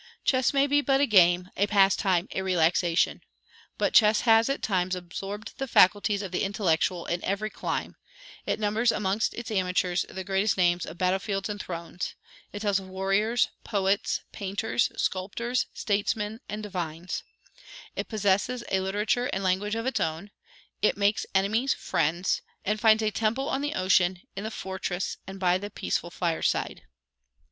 Chess 0.25 0.51
may 0.51 0.65
be 0.65 0.81
but 0.81 0.99
a 0.99 1.05
game, 1.05 1.51
a 1.55 1.67
pastime, 1.67 2.27
a 2.31 2.41
relaxation; 2.41 3.21
but 3.77 3.93
Chess 3.93 4.21
has 4.21 4.49
at 4.49 4.63
times 4.63 4.95
absorbed 4.95 5.53
the 5.59 5.67
faculties 5.67 6.23
of 6.23 6.31
the 6.31 6.41
intellectual 6.41 7.05
in 7.05 7.23
every 7.23 7.51
clime; 7.51 7.95
it 8.47 8.59
numbers 8.59 8.91
amongst 8.91 9.35
its 9.35 9.51
amateurs 9.51 10.03
the 10.09 10.23
greatest 10.23 10.57
names 10.57 10.87
of 10.87 10.97
battle 10.97 11.19
fields 11.19 11.49
and 11.49 11.61
thrones; 11.61 12.15
it 12.51 12.61
tells 12.61 12.79
of 12.79 12.87
warriors, 12.87 13.49
poets, 13.63 14.21
painters, 14.31 14.91
sculptors, 14.97 15.67
statesmen 15.71 16.39
and 16.49 16.63
divines; 16.63 17.21
it 17.95 18.07
possesses 18.09 18.63
a 18.71 18.79
literature 18.79 19.27
and 19.27 19.43
language 19.43 19.75
of 19.75 19.85
its 19.85 19.99
own; 19.99 20.31
it 20.81 20.97
makes 20.97 21.27
enemies 21.35 21.75
friends, 21.75 22.41
and 22.65 22.79
finds 22.81 23.03
a 23.03 23.11
temple 23.11 23.47
on 23.47 23.61
the 23.61 23.75
ocean, 23.75 24.19
in 24.35 24.43
the 24.43 24.49
fortress, 24.49 25.17
and 25.27 25.39
by 25.39 25.59
the 25.59 25.69
peaceful 25.69 26.09
fireside. 26.09 26.87